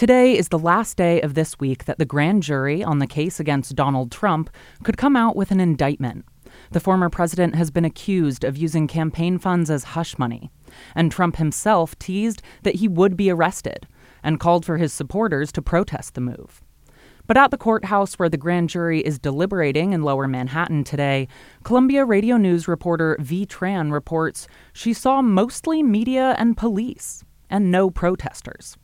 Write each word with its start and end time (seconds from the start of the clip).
Today 0.00 0.34
is 0.34 0.48
the 0.48 0.58
last 0.58 0.96
day 0.96 1.20
of 1.20 1.34
this 1.34 1.60
week 1.60 1.84
that 1.84 1.98
the 1.98 2.06
grand 2.06 2.42
jury 2.42 2.82
on 2.82 3.00
the 3.00 3.06
case 3.06 3.38
against 3.38 3.76
Donald 3.76 4.10
Trump 4.10 4.48
could 4.82 4.96
come 4.96 5.14
out 5.14 5.36
with 5.36 5.50
an 5.50 5.60
indictment. 5.60 6.24
The 6.70 6.80
former 6.80 7.10
president 7.10 7.54
has 7.54 7.70
been 7.70 7.84
accused 7.84 8.42
of 8.42 8.56
using 8.56 8.86
campaign 8.88 9.38
funds 9.38 9.68
as 9.68 9.84
hush 9.84 10.16
money, 10.18 10.50
and 10.94 11.12
Trump 11.12 11.36
himself 11.36 11.98
teased 11.98 12.40
that 12.62 12.76
he 12.76 12.88
would 12.88 13.14
be 13.14 13.30
arrested 13.30 13.86
and 14.22 14.40
called 14.40 14.64
for 14.64 14.78
his 14.78 14.94
supporters 14.94 15.52
to 15.52 15.60
protest 15.60 16.14
the 16.14 16.22
move. 16.22 16.62
But 17.26 17.36
at 17.36 17.50
the 17.50 17.58
courthouse 17.58 18.14
where 18.14 18.30
the 18.30 18.38
grand 18.38 18.70
jury 18.70 19.00
is 19.00 19.18
deliberating 19.18 19.92
in 19.92 20.02
lower 20.02 20.26
Manhattan 20.26 20.82
today, 20.82 21.28
Columbia 21.62 22.06
Radio 22.06 22.38
News 22.38 22.66
reporter 22.66 23.18
Vi 23.20 23.44
Tran 23.44 23.92
reports 23.92 24.48
she 24.72 24.94
saw 24.94 25.20
mostly 25.20 25.82
media 25.82 26.34
and 26.38 26.56
police, 26.56 27.22
and 27.50 27.70
no 27.70 27.90
protesters. 27.90 28.78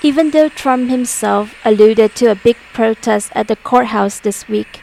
Even 0.00 0.30
though 0.30 0.48
Trump 0.48 0.90
himself 0.90 1.54
alluded 1.64 2.14
to 2.14 2.26
a 2.26 2.36
big 2.36 2.56
protest 2.72 3.32
at 3.34 3.48
the 3.48 3.56
courthouse 3.56 4.20
this 4.20 4.46
week, 4.46 4.80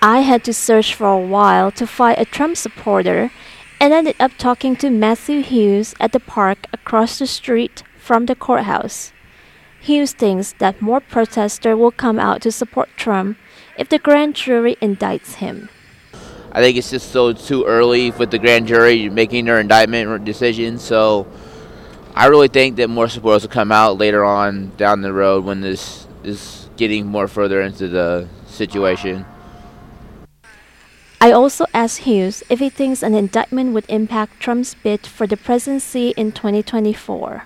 I 0.00 0.20
had 0.20 0.44
to 0.44 0.54
search 0.54 0.94
for 0.94 1.08
a 1.08 1.18
while 1.18 1.70
to 1.72 1.86
find 1.86 2.16
a 2.18 2.24
Trump 2.24 2.56
supporter 2.56 3.30
and 3.78 3.92
ended 3.92 4.16
up 4.18 4.32
talking 4.38 4.74
to 4.76 4.88
Matthew 4.88 5.42
Hughes 5.42 5.94
at 6.00 6.12
the 6.12 6.20
park 6.20 6.66
across 6.72 7.18
the 7.18 7.26
street 7.26 7.82
from 7.98 8.24
the 8.24 8.34
courthouse. 8.34 9.12
Hughes 9.78 10.12
thinks 10.12 10.54
that 10.58 10.80
more 10.80 11.00
protesters 11.00 11.76
will 11.76 11.90
come 11.90 12.18
out 12.18 12.40
to 12.42 12.50
support 12.50 12.88
Trump 12.96 13.36
if 13.78 13.90
the 13.90 13.98
grand 13.98 14.34
jury 14.34 14.76
indicts 14.80 15.34
him. 15.34 15.68
I 16.52 16.62
think 16.62 16.78
it's 16.78 16.90
just 16.90 17.12
so 17.12 17.34
too 17.34 17.64
early 17.64 18.10
with 18.12 18.30
the 18.30 18.38
grand 18.38 18.66
jury 18.66 19.10
making 19.10 19.44
their 19.44 19.60
indictment 19.60 20.24
decision, 20.24 20.78
so 20.78 21.26
I 22.16 22.28
really 22.28 22.48
think 22.48 22.76
that 22.76 22.88
more 22.88 23.10
supporters 23.10 23.42
will 23.42 23.50
come 23.50 23.70
out 23.70 23.98
later 23.98 24.24
on 24.24 24.74
down 24.78 25.02
the 25.02 25.12
road 25.12 25.44
when 25.44 25.60
this 25.60 26.06
is 26.24 26.70
getting 26.78 27.04
more 27.04 27.28
further 27.28 27.60
into 27.60 27.88
the 27.88 28.26
situation. 28.46 29.26
I 31.20 31.30
also 31.32 31.66
asked 31.74 31.98
Hughes 31.98 32.42
if 32.48 32.58
he 32.58 32.70
thinks 32.70 33.02
an 33.02 33.14
indictment 33.14 33.74
would 33.74 33.84
impact 33.90 34.40
Trump's 34.40 34.74
bid 34.74 35.06
for 35.06 35.26
the 35.26 35.36
presidency 35.36 36.14
in 36.16 36.32
2024. 36.32 37.44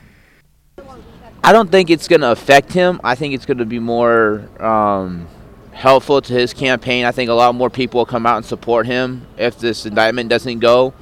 I 1.43 1.53
don't 1.53 1.73
think 1.73 1.91
it's 1.91 2.07
going 2.07 2.21
to 2.21 2.31
affect 2.31 2.73
him. 2.73 3.01
I 3.03 3.17
think 3.17 3.35
it's 3.35 3.47
going 3.47 3.59
to 3.59 3.67
be 3.67 3.81
more 3.81 4.49
um, 4.63 5.27
helpful 5.73 6.23
to 6.23 6.33
his 6.33 6.55
campaign. 6.55 7.05
I 7.05 7.11
think 7.11 7.29
a 7.29 7.35
lot 7.35 7.57
more 7.57 7.71
people 7.71 7.99
will 7.99 8.07
come 8.07 8.25
out 8.25 8.37
and 8.37 8.47
support 8.47 8.87
him 8.87 9.27
if 9.37 9.59
this 9.59 9.85
indictment 9.85 10.31
doesn't 10.31 10.61
go. 10.61 10.95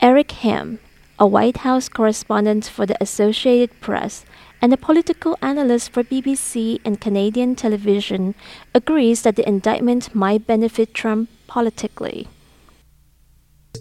Eric 0.00 0.30
Ham, 0.32 0.78
a 1.18 1.26
White 1.26 1.58
House 1.58 1.88
correspondent 1.88 2.66
for 2.66 2.84
the 2.84 2.96
Associated 3.00 3.80
Press 3.80 4.24
and 4.60 4.72
a 4.72 4.76
political 4.76 5.36
analyst 5.42 5.90
for 5.90 6.02
BBC 6.02 6.80
and 6.84 7.00
Canadian 7.00 7.54
television, 7.54 8.34
agrees 8.74 9.22
that 9.22 9.36
the 9.36 9.46
indictment 9.46 10.14
might 10.14 10.46
benefit 10.46 10.94
Trump 10.94 11.28
politically. 11.46 12.28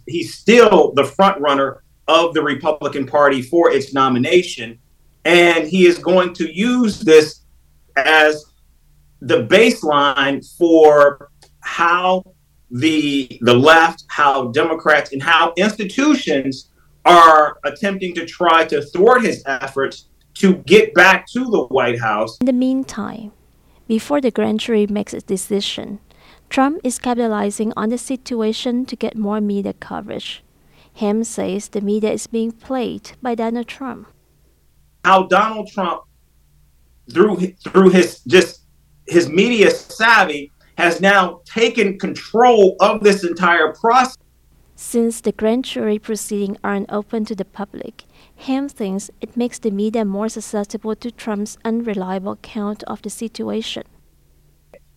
He's 0.05 0.35
still 0.35 0.93
the 0.93 1.03
frontrunner 1.03 1.79
of 2.07 2.33
the 2.33 2.41
Republican 2.41 3.05
Party 3.05 3.41
for 3.41 3.71
its 3.71 3.93
nomination, 3.93 4.77
and 5.23 5.67
he 5.67 5.85
is 5.85 5.97
going 5.97 6.33
to 6.33 6.53
use 6.53 6.99
this 6.99 7.41
as 7.95 8.45
the 9.21 9.47
baseline 9.47 10.45
for 10.57 11.31
how 11.61 12.23
the 12.69 13.39
the 13.41 13.53
left, 13.53 14.03
how 14.09 14.49
Democrats, 14.49 15.13
and 15.13 15.23
how 15.23 15.53
institutions 15.57 16.69
are 17.05 17.57
attempting 17.63 18.13
to 18.15 18.25
try 18.25 18.65
to 18.65 18.81
thwart 18.81 19.23
his 19.23 19.43
efforts 19.45 20.09
to 20.35 20.55
get 20.65 20.93
back 20.93 21.25
to 21.27 21.45
the 21.45 21.65
White 21.65 21.99
House. 21.99 22.37
In 22.39 22.47
the 22.47 22.53
meantime, 22.53 23.31
before 23.87 24.19
the 24.19 24.31
grand 24.31 24.59
jury 24.59 24.87
makes 24.87 25.13
its 25.13 25.23
decision, 25.23 25.99
Trump 26.49 26.81
is 26.83 26.99
capitalizing 26.99 27.71
on 27.77 27.89
the 27.89 27.97
situation 27.97 28.85
to 28.85 28.95
get 28.95 29.17
more 29.17 29.39
media 29.39 29.73
coverage. 29.73 30.43
Ham 30.95 31.23
says 31.23 31.69
the 31.69 31.81
media 31.81 32.11
is 32.11 32.27
being 32.27 32.51
played 32.51 33.11
by 33.21 33.35
Donald 33.35 33.67
Trump. 33.67 34.07
How 35.03 35.23
Donald 35.23 35.69
Trump, 35.69 36.03
through 37.11 37.37
through 37.63 37.89
his 37.89 38.19
just 38.21 38.61
his 39.07 39.29
media 39.29 39.69
savvy, 39.69 40.51
has 40.77 40.99
now 40.99 41.41
taken 41.45 41.99
control 41.99 42.75
of 42.79 43.03
this 43.03 43.23
entire 43.23 43.73
process. 43.73 44.17
Since 44.77 45.21
the 45.21 45.31
grand 45.31 45.63
jury 45.63 45.97
proceedings 45.99 46.57
aren't 46.61 46.91
open 46.91 47.23
to 47.25 47.35
the 47.35 47.45
public, 47.45 48.03
Ham 48.37 48.67
thinks 48.67 49.09
it 49.21 49.37
makes 49.37 49.57
the 49.57 49.71
media 49.71 50.03
more 50.03 50.27
susceptible 50.27 50.95
to 50.97 51.11
Trump's 51.11 51.57
unreliable 51.63 52.33
account 52.33 52.83
of 52.83 53.01
the 53.01 53.09
situation. 53.09 53.83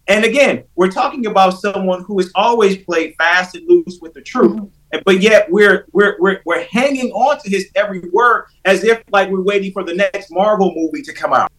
And 0.08 0.24
again, 0.24 0.64
we're 0.74 0.90
talking 0.90 1.26
about 1.26 1.60
someone 1.60 2.02
who 2.02 2.18
has 2.18 2.32
always 2.34 2.78
played 2.78 3.14
fast 3.18 3.54
and 3.54 3.68
loose 3.68 4.00
with 4.00 4.14
the 4.14 4.22
truth. 4.22 4.56
Mm-hmm. 4.56 4.98
But 5.04 5.20
yet 5.20 5.46
we're, 5.50 5.86
we're 5.92 6.16
we're 6.18 6.40
we're 6.46 6.64
hanging 6.64 7.12
on 7.12 7.38
to 7.40 7.50
his 7.50 7.68
every 7.76 8.00
word 8.00 8.46
as 8.64 8.82
if 8.82 9.02
like 9.12 9.28
we're 9.28 9.42
waiting 9.42 9.70
for 9.70 9.84
the 9.84 9.94
next 9.94 10.30
Marvel 10.32 10.72
movie 10.74 11.02
to 11.02 11.12
come 11.12 11.34
out. 11.34 11.52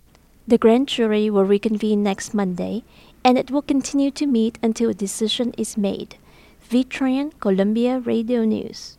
The 0.48 0.58
grand 0.58 0.88
jury 0.88 1.30
will 1.30 1.46
reconvene 1.46 2.02
next 2.02 2.34
Monday 2.34 2.84
and 3.24 3.38
it 3.38 3.52
will 3.52 3.62
continue 3.62 4.10
to 4.12 4.26
meet 4.26 4.58
until 4.64 4.90
a 4.90 4.96
decision 4.96 5.54
is 5.58 5.78
made. 5.78 6.18
Vi 6.70 6.84
Tran, 6.84 7.32
Columbia 7.40 7.98
Radio 7.98 8.46
News. 8.46 8.99